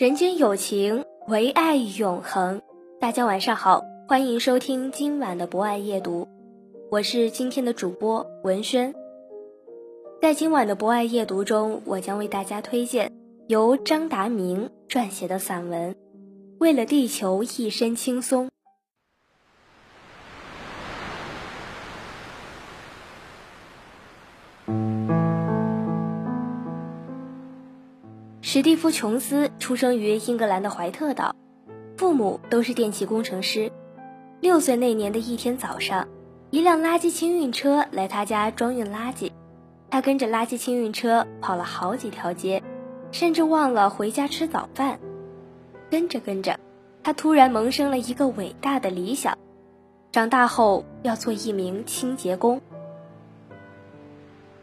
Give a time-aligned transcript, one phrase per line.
[0.00, 2.62] 人间有情，唯爱永恒。
[2.98, 6.26] 大家晚上好，欢迎收听今晚的博爱夜读，
[6.90, 8.94] 我是今天的主播文轩。
[10.22, 13.12] 在今晚的博爱夜读中，我将为大家推荐
[13.46, 15.92] 由张达明撰写的散文
[16.58, 18.46] 《为了地球一身轻松》。
[28.52, 31.36] 史蒂夫·琼斯出生于英格兰的怀特岛，
[31.96, 33.70] 父母都是电气工程师。
[34.40, 36.08] 六岁那年的一天早上，
[36.50, 39.30] 一辆垃圾清运车来他家装运垃圾，
[39.88, 42.60] 他跟着垃圾清运车跑了好几条街，
[43.12, 44.98] 甚至忘了回家吃早饭。
[45.88, 46.58] 跟着跟着，
[47.04, 49.38] 他突然萌生了一个伟大的理想：
[50.10, 52.60] 长大后要做一名清洁工。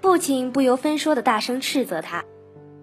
[0.01, 2.25] 父亲不由分说的大声斥责他。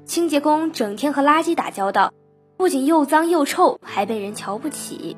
[0.05, 2.13] 清洁工整天和垃圾打交道，
[2.59, 5.17] 不仅又脏又臭，还被人瞧不起。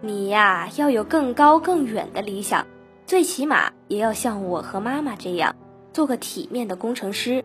[0.00, 2.66] 你呀，要有更高更远的理想，
[3.06, 5.54] 最起码也要像我和妈妈这样，
[5.92, 7.44] 做个体面的工程师。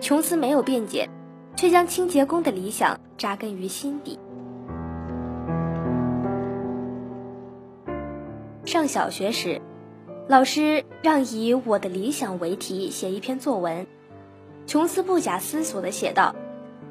[0.00, 1.10] 琼斯没有辩解，
[1.54, 4.18] 却将清洁工的理想扎根于心底。
[8.64, 9.60] 上小学时，
[10.28, 13.86] 老师让以“我的理想”为题写一篇作文。
[14.66, 16.34] 琼斯不假思索地写道：“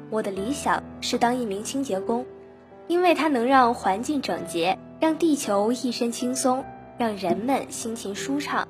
[0.08, 2.24] 我的理想是当一名清洁工，
[2.86, 6.64] 因为它能让环境整洁，让地球一身轻松，
[6.96, 8.66] 让人们心情舒畅。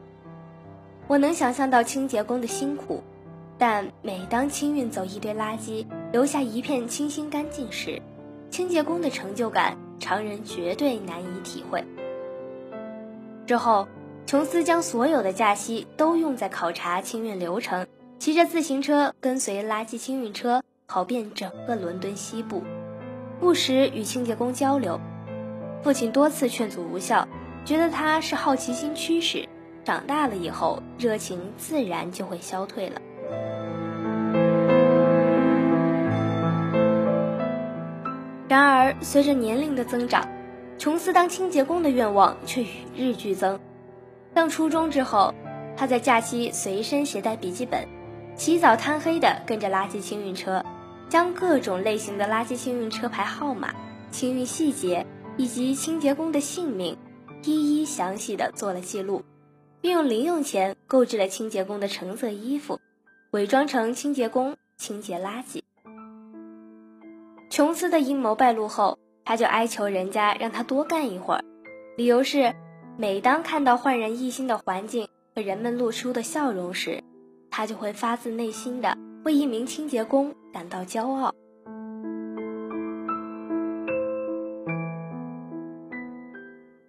[1.06, 3.00] 我能想象到清洁工的辛苦，
[3.56, 8.03] 但每当清运走一堆垃圾，留下一片清新干净时，
[8.50, 11.84] 清洁工的成就感，常人绝对难以体会。”
[13.47, 13.87] 之后，
[14.27, 17.87] 琼斯将所有的假期都用在考察清运流程。
[18.19, 22.62] 骑着自行车跟随垃圾清运车跑遍整个伦敦西部，
[23.38, 24.99] 不时与清洁工交流。
[25.82, 27.28] 父亲多次劝阻无效，
[27.65, 29.47] 觉得他是好奇心驱使，
[29.84, 33.00] 长大了以后热情自然就会消退了。
[38.49, 40.26] 然而，随着年龄的增长，
[40.78, 43.60] 琼斯当清洁工的愿望却与日俱增。
[44.34, 45.32] 上初中之后，
[45.76, 47.87] 他在假期随身携带笔记本。
[48.37, 50.63] 起早贪黑的跟着垃圾清运车，
[51.09, 53.75] 将各种类型的垃圾清运车牌号码、
[54.11, 55.07] 清运细节
[55.39, 56.99] 以及清洁工的姓名，
[57.45, 59.25] 一一详细的做了记录，
[59.81, 62.79] 并用零用钱购置了清洁工的橙色衣服，
[63.31, 65.63] 伪装成清洁工清洁垃圾。
[67.49, 71.45] 琼斯的阴谋败露后，他就哀求人家让他多干一会儿，
[71.97, 72.55] 理由是，
[72.99, 77.03] 每当看到焕然一新的环境和人们露出的笑容时。
[77.56, 81.34] 他就会发自内心的为一名清洁工感到骄傲。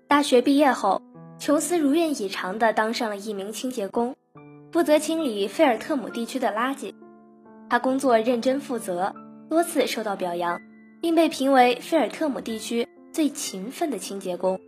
[0.10, 1.02] 大学毕业后，
[1.40, 4.18] 琼斯如愿以偿的当上了一名清洁工，
[4.74, 6.94] 负责清理菲尔特姆地区的垃圾。
[7.70, 9.16] 他工作认真负责，
[9.50, 10.60] 多次受到表扬，
[11.02, 14.60] 并被评为菲尔特姆地区最勤奋的清洁工。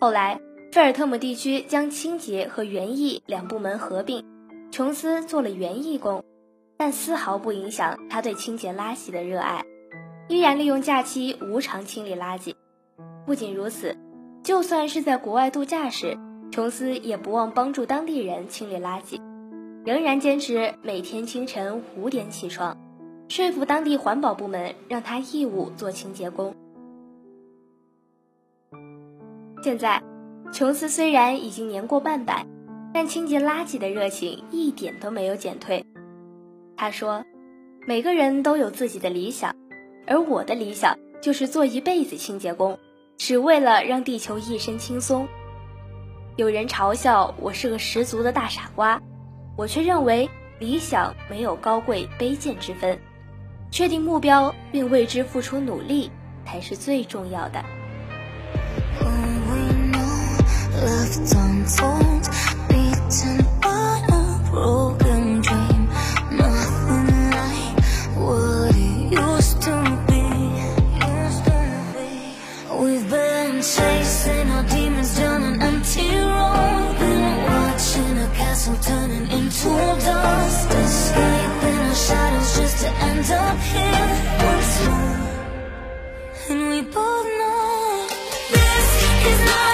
[0.00, 0.38] 后来，
[0.70, 4.30] 菲尔特姆地区将清洁和园艺两部门合并。
[4.72, 6.24] 琼斯做了园艺工，
[6.78, 9.66] 但丝毫不影响他对清洁垃圾的热爱，
[10.30, 12.54] 依然利用假期无偿清理垃圾。
[13.26, 13.98] 不仅如此，
[14.42, 16.16] 就算是在国外度假时，
[16.50, 19.20] 琼斯也不忘帮助当地人清理垃圾，
[19.84, 22.78] 仍然坚持每天清晨五点起床，
[23.28, 26.56] 说服当地环保部门让他义务做清洁工。
[29.62, 30.02] 现在，
[30.50, 32.46] 琼斯虽然已经年过半百。
[32.94, 35.84] 但清洁垃圾的热情一点都没有减退。
[36.76, 37.24] 他说
[37.86, 39.54] ：“每个人都有自己的理想，
[40.06, 42.78] 而我的理想就是做一辈子清洁工，
[43.18, 45.26] 只为了让地球一身轻松。
[46.36, 49.00] 有人嘲笑我是个十足的大傻瓜，
[49.56, 50.28] 我却认为
[50.58, 52.98] 理想没有高贵卑贱之分，
[53.70, 56.10] 确定目标并为之付出努力
[56.44, 57.62] 才是最重要的。
[63.12, 65.86] a broken dream.
[66.30, 67.76] Nothing like
[68.16, 69.76] what it used to
[70.08, 70.24] be.
[72.82, 76.96] We've been chasing our demons down an empty road.
[77.48, 79.68] Watching castle turning into
[80.08, 80.70] dust.
[80.72, 84.08] Escaping our shadows just to end up here.
[84.48, 85.20] Once more.
[86.48, 88.06] And we both know
[88.52, 88.88] this
[89.26, 89.71] is not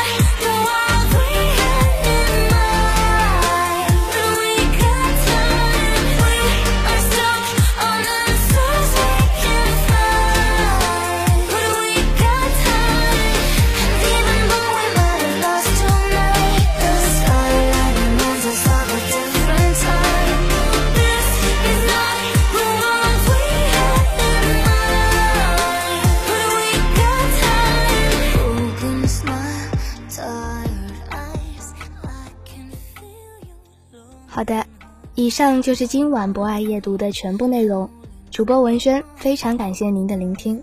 [34.39, 34.65] 好的，
[35.17, 37.91] 以上就是今晚博爱夜读的全部内容。
[38.31, 40.63] 主播文轩非常感谢您的聆听。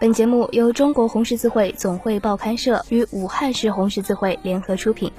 [0.00, 5.12] 本节目由中国红十字会总会报刊社与武汉市红十字会联合出品，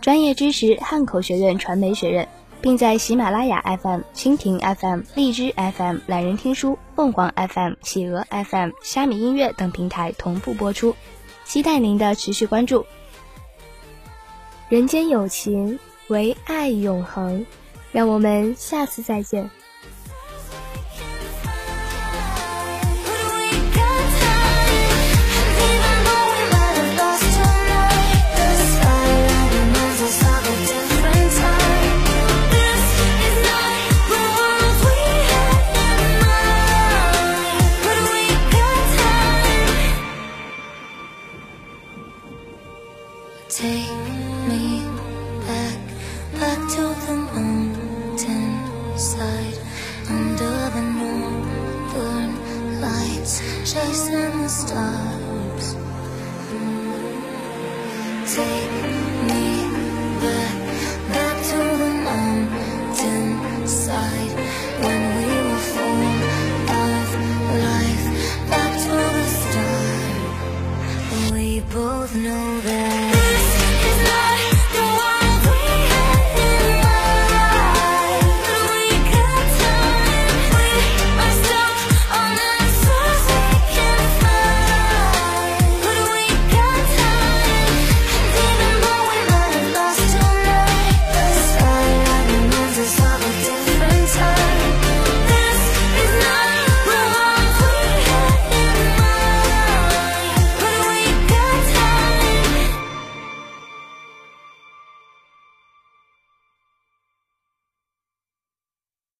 [0.00, 2.28] 专业知识汉口学院传媒学院，
[2.60, 10.94] 并在喜马拉雅 FM、蜻蜓 FM、荔枝 FM、懒人听书、凤凰 FM、企鹅 FM、虾米音乐等平台同步播出，
[11.44, 12.86] 期待您的持续关注。
[14.68, 15.76] 人间有情。
[16.08, 17.44] 唯爱永恒，
[17.92, 19.50] 让我们下次再见。